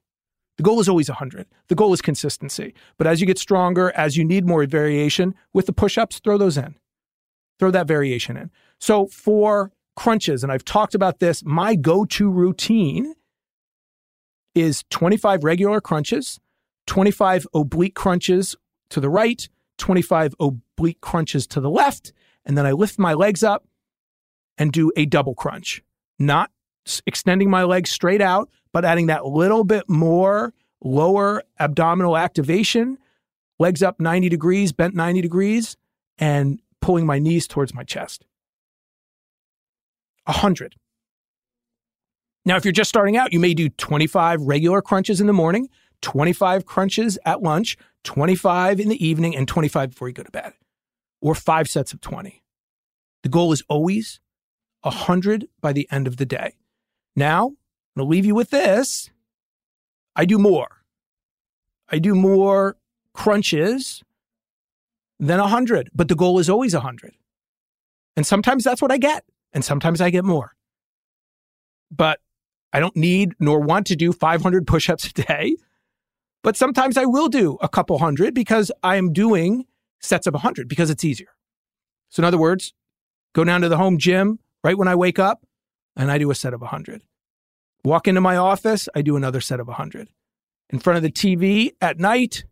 The 0.56 0.62
goal 0.62 0.80
is 0.80 0.88
always 0.88 1.08
100. 1.08 1.46
The 1.68 1.75
goal 1.75 1.92
is 1.92 2.00
consistency. 2.00 2.75
But 2.96 3.06
as 3.06 3.20
you 3.20 3.26
get 3.26 3.38
stronger, 3.38 3.92
as 3.96 4.16
you 4.16 4.25
need 4.25 4.46
more 4.46 4.64
variation 4.66 5.34
with 5.52 5.66
the 5.66 5.73
push 5.73 5.99
ups, 5.99 6.20
throw 6.20 6.38
those 6.38 6.56
in. 6.56 6.76
Throw 7.58 7.70
that 7.70 7.88
variation 7.88 8.37
in. 8.37 8.50
So 8.78 9.06
for 9.06 9.73
crunches, 9.96 10.42
and 10.42 10.52
I've 10.52 10.64
talked 10.64 10.94
about 10.94 11.18
this, 11.18 11.44
my 11.44 11.75
go 11.75 12.04
to 12.04 12.30
routine 12.30 13.14
is 14.54 14.84
25 14.90 15.42
regular 15.42 15.80
crunches, 15.80 16.38
25 16.87 17.46
oblique 17.54 17.94
crunches 17.94 18.56
to 18.90 19.00
the 19.00 19.11
right, 19.11 19.49
25 19.78 20.34
oblique 20.38 21.00
crunches 21.00 21.46
to 21.49 21.61
the 21.61 21.70
left. 21.70 22.12
And 22.44 22.56
then 22.56 22.66
I 22.66 22.73
lift 22.73 22.99
my 22.99 23.14
legs 23.14 23.42
up 23.42 23.66
and 24.56 24.70
do 24.70 24.92
a 24.96 25.06
double 25.06 25.34
crunch, 25.34 25.82
not 26.18 26.50
extending 27.06 27.50
my 27.50 27.64
legs 27.64 27.90
straight 27.90 28.20
out, 28.20 28.49
but 28.75 28.85
adding 28.85 29.07
that 29.07 29.25
little 29.25 29.62
bit 29.62 29.88
more 29.88 30.52
lower 30.83 31.45
abdominal 31.61 32.16
activation, 32.16 32.99
legs 33.61 33.85
up 33.85 34.00
90 34.00 34.28
degrees, 34.28 34.73
bent 34.73 34.97
90 34.97 35.23
degrees, 35.23 35.76
and 36.19 36.61
pulling 36.83 37.07
my 37.07 37.21
knees 37.21 37.47
towards 37.47 37.73
my 37.73 37.85
chest. 37.85 38.26
100. 40.25 40.75
Now, 42.45 42.57
if 42.57 42.64
you're 42.64 42.73
just 42.73 42.88
starting 42.88 43.16
out, 43.16 43.33
you 43.33 43.38
may 43.38 43.54
do 43.54 43.69
25 43.69 44.43
regular 44.43 44.83
crunches 44.83 45.21
in 45.21 45.28
the 45.28 45.33
morning, 45.33 45.69
25 46.02 46.66
crunches 46.66 47.16
at 47.25 47.43
lunch, 47.43 47.78
25 48.02 48.81
in 48.81 48.88
the 48.88 49.07
evening, 49.07 49.37
and 49.37 49.47
25 49.47 49.90
before 49.90 50.09
you 50.09 50.14
go 50.14 50.25
to 50.25 50.31
bed, 50.33 50.52
or 51.23 51.37
five 51.37 51.71
sets 51.71 51.93
of 51.93 52.00
20. 52.00 52.43
The 53.23 53.28
goal 53.28 53.52
is 53.52 53.62
always 53.69 54.19
100 54.83 55.47
by 55.61 55.73
the 55.73 55.88
end 55.93 56.09
of 56.09 56.16
the 56.16 56.26
day. 56.26 56.54
Now, 57.14 57.52
I'm 57.94 58.00
going 58.00 58.08
to 58.08 58.10
leave 58.10 58.26
you 58.26 58.34
with 58.34 58.50
this. 58.50 59.10
I 60.16 60.24
do 60.24 60.38
more. 60.38 60.82
I 61.88 61.98
do 61.98 62.14
more 62.14 62.76
crunches 63.12 64.02
than 65.20 65.38
100, 65.38 65.90
but 65.94 66.08
the 66.08 66.16
goal 66.16 66.38
is 66.38 66.50
always 66.50 66.74
100. 66.74 67.14
And 68.16 68.26
sometimes 68.26 68.64
that's 68.64 68.82
what 68.82 68.92
I 68.92 68.98
get, 68.98 69.24
and 69.52 69.64
sometimes 69.64 70.00
I 70.00 70.10
get 70.10 70.24
more. 70.24 70.54
But 71.90 72.20
I 72.72 72.80
don't 72.80 72.96
need 72.96 73.34
nor 73.38 73.60
want 73.60 73.86
to 73.88 73.96
do 73.96 74.12
500 74.12 74.66
push 74.66 74.88
ups 74.90 75.06
a 75.06 75.12
day. 75.12 75.56
But 76.42 76.56
sometimes 76.56 76.98
I 76.98 77.04
will 77.06 77.28
do 77.28 77.56
a 77.62 77.68
couple 77.68 77.98
hundred 77.98 78.34
because 78.34 78.70
I 78.82 78.96
am 78.96 79.12
doing 79.12 79.64
sets 80.00 80.26
of 80.26 80.34
100 80.34 80.68
because 80.68 80.90
it's 80.90 81.04
easier. 81.04 81.28
So, 82.10 82.20
in 82.20 82.24
other 82.24 82.38
words, 82.38 82.74
go 83.32 83.44
down 83.44 83.62
to 83.62 83.68
the 83.68 83.78
home 83.78 83.98
gym 83.98 84.40
right 84.62 84.76
when 84.76 84.88
I 84.88 84.94
wake 84.94 85.18
up 85.18 85.46
and 85.96 86.10
I 86.10 86.18
do 86.18 86.30
a 86.30 86.34
set 86.34 86.52
of 86.52 86.60
100. 86.60 87.02
Walk 87.85 88.09
into 88.09 88.21
my 88.21 88.37
office, 88.37 88.88
I 88.95 89.03
do 89.03 89.17
another 89.17 89.41
set 89.41 89.61
of 89.61 89.67
100. 89.67 90.09
In 90.71 90.79
front 90.79 90.97
of 90.97 91.03
the 91.03 91.11
TV 91.11 91.73
at 91.81 92.00
night 92.00 92.45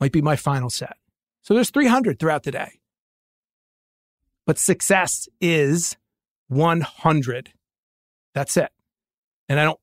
might 0.00 0.12
be 0.12 0.20
my 0.20 0.34
final 0.34 0.68
set. 0.68 0.96
So 1.42 1.54
there's 1.54 1.70
300 1.70 2.18
throughout 2.18 2.42
the 2.42 2.50
day. 2.50 2.80
But 4.44 4.58
success 4.58 5.28
is 5.40 5.96
100. 6.48 7.52
That's 8.34 8.56
it. 8.56 8.70
And 9.48 9.60
I 9.60 9.64
don't 9.64 9.78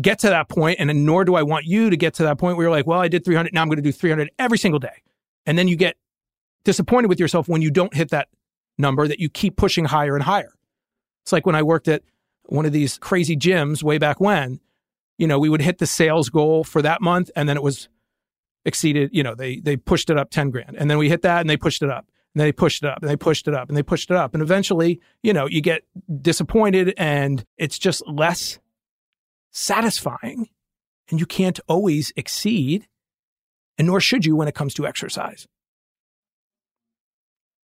get 0.00 0.18
to 0.20 0.28
that 0.28 0.48
point, 0.48 0.78
and 0.80 1.06
nor 1.06 1.24
do 1.24 1.34
I 1.34 1.42
want 1.42 1.64
you 1.64 1.88
to 1.88 1.96
get 1.96 2.14
to 2.14 2.24
that 2.24 2.36
point 2.36 2.56
where 2.56 2.64
you're 2.64 2.70
like, 2.70 2.86
well, 2.86 3.00
I 3.00 3.08
did 3.08 3.24
300, 3.24 3.54
now 3.54 3.62
I'm 3.62 3.68
going 3.68 3.76
to 3.76 3.82
do 3.82 3.92
300 3.92 4.30
every 4.38 4.58
single 4.58 4.80
day. 4.80 5.02
And 5.46 5.56
then 5.56 5.68
you 5.68 5.76
get 5.76 5.96
disappointed 6.64 7.08
with 7.08 7.20
yourself 7.20 7.48
when 7.48 7.62
you 7.62 7.70
don't 7.70 7.94
hit 7.94 8.10
that 8.10 8.28
number 8.76 9.06
that 9.08 9.20
you 9.20 9.28
keep 9.30 9.56
pushing 9.56 9.84
higher 9.84 10.14
and 10.14 10.24
higher. 10.24 10.52
It's 11.22 11.32
like 11.32 11.46
when 11.46 11.54
I 11.54 11.62
worked 11.62 11.88
at 11.88 12.02
one 12.46 12.66
of 12.66 12.72
these 12.72 12.98
crazy 12.98 13.36
gyms 13.36 13.82
way 13.82 13.98
back 13.98 14.20
when, 14.20 14.60
you 15.18 15.26
know, 15.26 15.38
we 15.38 15.48
would 15.48 15.62
hit 15.62 15.78
the 15.78 15.86
sales 15.86 16.28
goal 16.28 16.64
for 16.64 16.82
that 16.82 17.00
month 17.00 17.30
and 17.36 17.48
then 17.48 17.56
it 17.56 17.62
was 17.62 17.88
exceeded, 18.64 19.10
you 19.12 19.22
know, 19.22 19.34
they 19.34 19.60
they 19.60 19.76
pushed 19.76 20.10
it 20.10 20.18
up 20.18 20.30
10 20.30 20.50
grand. 20.50 20.76
And 20.76 20.90
then 20.90 20.98
we 20.98 21.08
hit 21.08 21.22
that 21.22 21.40
and 21.40 21.50
they 21.50 21.56
pushed 21.56 21.82
it 21.82 21.90
up. 21.90 22.06
And 22.34 22.40
they 22.40 22.50
pushed 22.50 22.82
it 22.82 22.88
up 22.88 22.98
and 23.00 23.08
they 23.08 23.16
pushed 23.16 23.46
it 23.46 23.54
up 23.54 23.68
and 23.68 23.76
they 23.76 23.82
pushed 23.82 24.10
it 24.10 24.16
up. 24.16 24.34
And 24.34 24.42
eventually, 24.42 25.00
you 25.22 25.32
know, 25.32 25.46
you 25.46 25.60
get 25.60 25.82
disappointed 26.20 26.92
and 26.96 27.44
it's 27.58 27.78
just 27.78 28.02
less 28.08 28.58
satisfying. 29.52 30.48
And 31.10 31.20
you 31.20 31.26
can't 31.26 31.60
always 31.68 32.14
exceed, 32.16 32.88
and 33.76 33.86
nor 33.86 34.00
should 34.00 34.24
you 34.24 34.34
when 34.34 34.48
it 34.48 34.54
comes 34.54 34.72
to 34.74 34.86
exercise. 34.86 35.46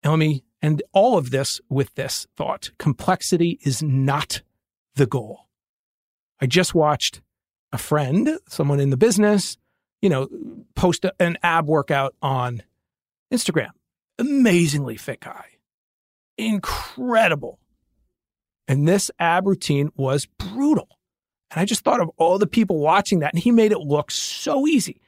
And 0.01 0.11
let 0.11 0.17
me 0.17 0.43
end 0.61 0.81
all 0.91 1.19
of 1.19 1.29
this 1.29 1.61
with 1.69 1.93
this 1.93 2.27
thought 2.35 2.71
complexity 2.79 3.59
is 3.61 3.83
not 3.83 4.41
the 4.97 5.05
goal. 5.05 5.47
I 6.41 6.45
just 6.45 6.75
watched 6.75 7.21
a 7.71 7.77
friend, 7.77 8.39
someone 8.47 8.79
in 8.79 8.89
the 8.89 8.97
business, 8.97 9.57
you 10.01 10.09
know, 10.09 10.27
post 10.75 11.05
an 11.19 11.37
ab 11.41 11.67
workout 11.67 12.15
on 12.21 12.61
Instagram. 13.33 13.71
Amazingly 14.19 14.97
fit 14.97 15.21
guy. 15.21 15.45
Incredible. 16.37 17.59
And 18.67 18.87
this 18.87 19.09
ab 19.19 19.47
routine 19.47 19.91
was 19.95 20.25
brutal. 20.25 20.89
And 21.51 21.61
I 21.61 21.65
just 21.65 21.83
thought 21.83 22.01
of 22.01 22.09
all 22.17 22.37
the 22.37 22.47
people 22.47 22.79
watching 22.79 23.19
that, 23.19 23.33
and 23.33 23.41
he 23.41 23.51
made 23.51 23.71
it 23.71 23.79
look 23.79 24.11
so 24.11 24.67
easy. 24.67 25.01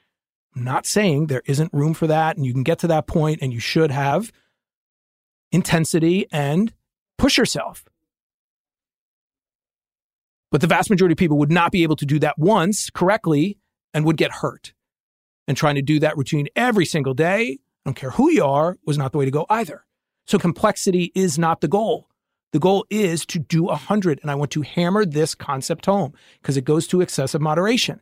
I'm 0.56 0.64
not 0.64 0.86
saying 0.86 1.28
there 1.28 1.44
isn't 1.46 1.74
room 1.74 1.94
for 1.94 2.08
that, 2.08 2.38
and 2.38 2.46
you 2.46 2.54
can 2.54 2.64
get 2.64 2.80
to 2.80 2.88
that 2.88 3.08
point, 3.08 3.40
and 3.42 3.52
you 3.52 3.60
should 3.60 3.92
have 3.92 4.32
intensity 5.52 6.28
and 6.32 6.74
push 7.18 7.38
yourself. 7.38 7.89
But 10.52 10.62
the 10.62 10.68
vast 10.68 10.90
majority 10.90 11.14
of 11.14 11.18
people 11.18 11.38
would 11.38 11.52
not 11.52 11.72
be 11.72 11.84
able 11.84 11.96
to 11.98 12.06
do 12.06 12.20
that 12.20 12.38
once 12.38 12.90
correctly 12.90 13.58
and 13.94 14.06
would 14.06 14.18
get 14.18 14.32
hurt. 14.32 14.74
And 15.48 15.58
trying 15.58 15.76
to 15.76 15.82
do 15.82 16.00
that 16.00 16.18
routine 16.18 16.48
every 16.56 16.86
single 16.86 17.14
day, 17.14 17.58
I 17.86 17.90
don't 17.90 17.96
care 17.96 18.12
who 18.12 18.30
you 18.30 18.46
are, 18.46 18.78
was 18.86 18.98
not 18.98 19.12
the 19.12 19.18
way 19.18 19.26
to 19.26 19.32
go 19.32 19.46
either. 19.50 19.86
So 20.28 20.38
complexity 20.38 21.12
is 21.16 21.40
not 21.40 21.62
the 21.62 21.68
goal. 21.68 22.08
The 22.52 22.60
goal 22.60 22.86
is 22.90 23.26
to 23.28 23.40
do 23.40 23.64
100. 23.64 24.20
And 24.22 24.30
I 24.30 24.36
want 24.36 24.52
to 24.52 24.62
hammer 24.62 25.06
this 25.06 25.36
concept 25.36 25.86
home 25.86 26.14
because 26.42 26.58
it 26.58 26.66
goes 26.66 26.88
to 26.88 27.02
excessive 27.02 27.42
moderation. 27.42 28.02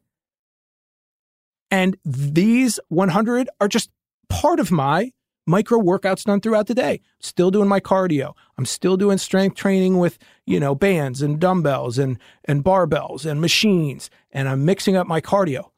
And 1.70 1.98
these 2.06 2.80
100 2.90 3.50
are 3.60 3.68
just 3.68 3.90
part 4.30 4.60
of 4.60 4.72
my 4.72 5.12
micro 5.48 5.80
workouts 5.80 6.26
done 6.26 6.42
throughout 6.42 6.68
the 6.68 6.76
day. 6.76 7.02
Still 7.20 7.50
doing 7.50 7.68
my 7.68 7.80
cardio. 7.80 8.34
I'm 8.58 8.66
still 8.66 8.98
doing 8.98 9.18
strength 9.18 9.56
training 9.56 9.98
with, 9.98 10.20
you 10.46 10.60
know, 10.60 10.76
bands 10.76 11.22
and 11.22 11.40
dumbbells 11.40 11.98
and, 11.98 12.20
and 12.46 12.64
barbells 12.64 13.26
and 13.26 13.42
machines. 13.42 14.12
And 14.32 14.48
I'm 14.48 14.66
mixing 14.66 14.96
up 14.96 15.08
my 15.08 15.22
cardio. 15.22 15.72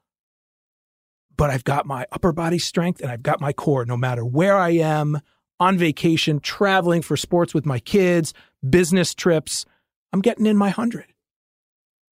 But 1.37 1.51
I've 1.51 1.63
got 1.63 1.85
my 1.85 2.05
upper 2.11 2.33
body 2.33 2.59
strength 2.59 2.99
and 2.99 3.09
I've 3.09 3.23
got 3.23 3.39
my 3.39 3.53
core 3.53 3.85
no 3.85 3.95
matter 3.95 4.25
where 4.25 4.57
I 4.57 4.71
am 4.71 5.21
on 5.59 5.77
vacation, 5.77 6.39
traveling 6.39 7.01
for 7.01 7.15
sports 7.15 7.53
with 7.53 7.65
my 7.65 7.79
kids, 7.79 8.33
business 8.67 9.13
trips. 9.13 9.65
I'm 10.11 10.21
getting 10.21 10.45
in 10.45 10.57
my 10.57 10.69
hundred. 10.69 11.05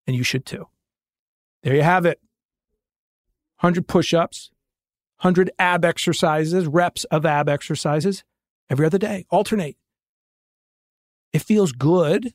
And 0.05 0.15
you 0.15 0.23
should 0.23 0.45
too. 0.45 0.67
There 1.63 1.75
you 1.75 1.81
have 1.81 2.05
it. 2.05 2.19
100 3.59 3.87
push 3.87 4.13
ups, 4.13 4.51
100 5.21 5.50
ab 5.57 5.83
exercises, 5.83 6.67
reps 6.67 7.03
of 7.06 7.25
ab 7.25 7.49
exercises 7.49 8.23
every 8.69 8.86
other 8.86 8.99
day. 8.99 9.25
Alternate. 9.32 9.77
It 11.34 11.39
feels 11.39 11.71
good 11.71 12.34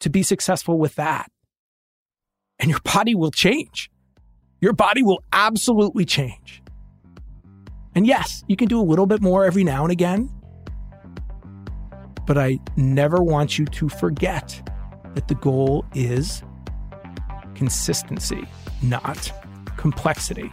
to 0.00 0.10
be 0.10 0.24
successful 0.24 0.78
with 0.78 0.96
that. 0.96 1.30
And 2.58 2.68
your 2.68 2.80
body 2.80 3.14
will 3.14 3.30
change. 3.30 3.90
Your 4.60 4.72
body 4.72 5.02
will 5.02 5.22
absolutely 5.32 6.04
change. 6.04 6.62
And 7.94 8.06
yes, 8.06 8.42
you 8.48 8.56
can 8.56 8.68
do 8.68 8.80
a 8.80 8.82
little 8.82 9.06
bit 9.06 9.22
more 9.22 9.44
every 9.44 9.62
now 9.62 9.84
and 9.84 9.92
again. 9.92 10.30
But 12.26 12.38
I 12.38 12.58
never 12.76 13.22
want 13.22 13.58
you 13.58 13.66
to 13.66 13.88
forget 13.88 14.68
that 15.14 15.28
the 15.28 15.34
goal 15.36 15.84
is 15.94 16.42
consistency, 17.54 18.44
not 18.82 19.30
complexity 19.76 20.50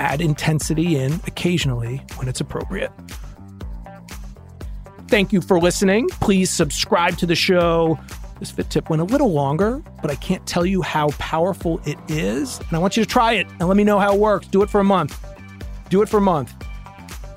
add 0.00 0.20
intensity 0.20 0.96
in 0.96 1.14
occasionally 1.26 1.98
when 2.16 2.28
it's 2.28 2.40
appropriate. 2.40 2.92
Thank 5.08 5.32
you 5.32 5.40
for 5.40 5.60
listening. 5.60 6.08
Please 6.08 6.50
subscribe 6.50 7.16
to 7.18 7.26
the 7.26 7.36
show. 7.36 7.98
This 8.40 8.50
fit 8.50 8.68
tip 8.68 8.90
went 8.90 9.00
a 9.00 9.04
little 9.04 9.32
longer, 9.32 9.82
but 10.02 10.10
I 10.10 10.16
can't 10.16 10.44
tell 10.46 10.66
you 10.66 10.82
how 10.82 11.08
powerful 11.18 11.80
it 11.86 11.98
is. 12.08 12.58
And 12.58 12.72
I 12.72 12.78
want 12.78 12.96
you 12.96 13.04
to 13.04 13.08
try 13.08 13.34
it 13.34 13.46
and 13.48 13.68
let 13.68 13.76
me 13.76 13.84
know 13.84 13.98
how 13.98 14.14
it 14.14 14.18
works. 14.18 14.46
Do 14.48 14.62
it 14.62 14.68
for 14.68 14.80
a 14.80 14.84
month. 14.84 15.18
Do 15.88 16.02
it 16.02 16.08
for 16.08 16.18
a 16.18 16.22
month. 16.22 16.52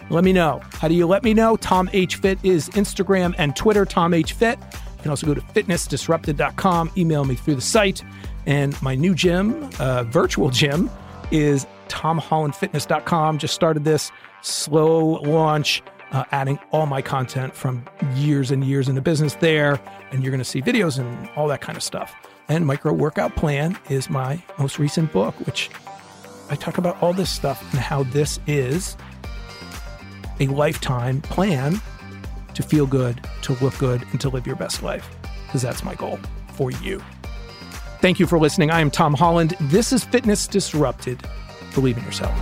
Let 0.09 0.23
me 0.23 0.33
know. 0.33 0.61
How 0.73 0.87
do 0.87 0.95
you 0.95 1.05
let 1.05 1.23
me 1.23 1.33
know? 1.33 1.55
Tom 1.55 1.89
H. 1.93 2.15
Fit 2.15 2.39
is 2.43 2.69
Instagram 2.69 3.35
and 3.37 3.55
Twitter, 3.55 3.85
Tom 3.85 4.13
H. 4.13 4.33
Fit. 4.33 4.57
You 4.59 5.03
can 5.03 5.11
also 5.11 5.27
go 5.27 5.35
to 5.35 5.41
fitnessdisrupted.com, 5.41 6.91
email 6.97 7.23
me 7.23 7.35
through 7.35 7.55
the 7.55 7.61
site. 7.61 8.03
And 8.45 8.79
my 8.81 8.95
new 8.95 9.13
gym, 9.13 9.69
uh, 9.79 10.03
virtual 10.05 10.49
gym, 10.49 10.89
is 11.31 11.65
tomhollandfitness.com. 11.87 13.37
Just 13.37 13.53
started 13.53 13.83
this 13.83 14.11
slow 14.41 15.21
launch, 15.21 15.81
uh, 16.11 16.23
adding 16.31 16.59
all 16.71 16.85
my 16.85 17.01
content 17.01 17.55
from 17.55 17.85
years 18.15 18.51
and 18.51 18.63
years 18.63 18.87
in 18.87 18.95
the 18.95 19.01
business 19.01 19.35
there. 19.35 19.79
And 20.11 20.23
you're 20.23 20.31
going 20.31 20.39
to 20.39 20.45
see 20.45 20.61
videos 20.61 20.97
and 20.99 21.29
all 21.35 21.47
that 21.47 21.61
kind 21.61 21.77
of 21.77 21.83
stuff. 21.83 22.15
And 22.47 22.65
Micro 22.65 22.91
Workout 22.93 23.35
Plan 23.35 23.77
is 23.89 24.09
my 24.09 24.41
most 24.57 24.79
recent 24.79 25.13
book, 25.13 25.35
which 25.45 25.69
I 26.49 26.55
talk 26.55 26.79
about 26.79 27.01
all 27.01 27.13
this 27.13 27.29
stuff 27.29 27.61
and 27.71 27.79
how 27.79 28.03
this 28.03 28.39
is 28.47 28.97
a 30.39 30.47
lifetime 30.47 31.21
plan 31.21 31.79
to 32.55 32.63
feel 32.63 32.87
good, 32.87 33.21
to 33.43 33.53
look 33.63 33.77
good, 33.77 34.03
and 34.11 34.19
to 34.21 34.29
live 34.29 34.47
your 34.47 34.55
best 34.55 34.81
life. 34.81 35.07
Because 35.45 35.61
that's 35.61 35.83
my 35.83 35.95
goal 35.95 36.19
for 36.53 36.71
you. 36.71 37.01
Thank 38.01 38.19
you 38.19 38.27
for 38.27 38.39
listening. 38.39 38.71
I 38.71 38.79
am 38.79 38.89
Tom 38.89 39.13
Holland. 39.13 39.55
This 39.59 39.91
is 39.91 40.05
Fitness 40.05 40.47
Disrupted. 40.47 41.21
Believe 41.73 41.97
in 41.97 42.03
yourself. 42.05 42.33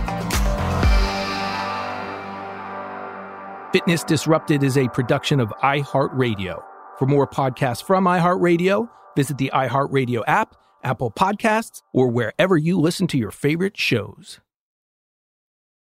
Fitness 3.72 4.04
Disrupted 4.04 4.62
is 4.62 4.78
a 4.78 4.88
production 4.88 5.40
of 5.40 5.48
iHeartRadio. 5.62 6.62
For 6.98 7.06
more 7.06 7.26
podcasts 7.26 7.82
from 7.82 8.04
iHeartRadio, 8.04 8.88
visit 9.16 9.36
the 9.38 9.50
iHeartRadio 9.52 10.22
app, 10.26 10.54
Apple 10.84 11.10
Podcasts, 11.10 11.82
or 11.92 12.08
wherever 12.08 12.56
you 12.56 12.78
listen 12.78 13.08
to 13.08 13.18
your 13.18 13.32
favorite 13.32 13.76
shows. 13.76 14.40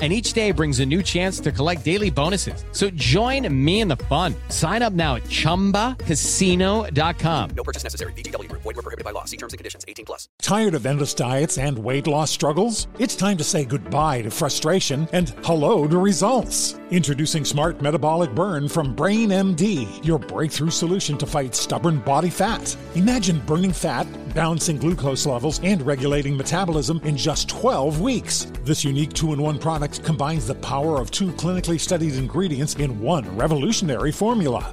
and 0.00 0.12
each 0.12 0.32
day 0.32 0.52
brings 0.52 0.78
a 0.78 0.86
new 0.86 1.02
chance 1.02 1.40
to 1.40 1.50
collect 1.50 1.84
daily 1.84 2.10
bonuses. 2.10 2.64
So 2.70 2.88
join 2.90 3.52
me 3.52 3.80
in 3.80 3.88
the 3.88 3.96
fun. 3.96 4.36
Sign 4.48 4.82
up 4.82 4.92
now 4.92 5.16
at 5.16 5.24
ChumbaCasino.com. 5.24 7.50
No 7.56 7.64
purchase 7.64 7.82
necessary. 7.82 8.12
VGW. 8.12 8.46
Void 8.52 8.64
were 8.64 8.74
prohibited 8.74 9.04
by 9.04 9.10
law. 9.10 9.24
See 9.24 9.36
terms 9.36 9.52
and 9.52 9.58
conditions. 9.58 9.84
18 9.88 10.04
plus. 10.04 10.28
Tired 10.40 10.74
of 10.74 10.86
endless 10.86 11.14
diets 11.14 11.58
and 11.58 11.76
weight 11.76 12.06
loss 12.06 12.30
struggles? 12.30 12.86
It's 13.00 13.16
time 13.16 13.36
to 13.38 13.44
say 13.44 13.64
goodbye 13.64 14.22
to 14.22 14.30
frustration 14.30 15.08
and 15.12 15.30
hello 15.42 15.88
to 15.88 15.98
results. 15.98 16.78
Introducing 16.90 17.44
Smart 17.44 17.82
Metabolic 17.82 18.34
Burn 18.34 18.68
from 18.68 18.94
Brain 18.94 19.30
MD, 19.30 20.06
your 20.06 20.18
breakthrough 20.18 20.70
solution 20.70 21.18
to 21.18 21.26
fight 21.26 21.54
stubborn 21.54 21.98
body 21.98 22.30
fat. 22.30 22.74
Imagine 22.94 23.40
burning 23.40 23.72
fat, 23.72 24.06
balancing 24.38 24.76
glucose 24.76 25.26
levels, 25.26 25.58
and 25.64 25.82
regulating 25.82 26.36
metabolism 26.36 27.00
in 27.02 27.16
just 27.16 27.48
12 27.48 28.00
weeks. 28.00 28.46
This 28.62 28.84
unique 28.84 29.12
two-in-one 29.12 29.58
product 29.58 30.04
combines 30.04 30.46
the 30.46 30.54
power 30.54 31.00
of 31.00 31.10
two 31.10 31.32
clinically 31.32 31.80
studied 31.80 32.14
ingredients 32.14 32.76
in 32.76 33.00
one 33.00 33.24
revolutionary 33.36 34.12
formula. 34.12 34.72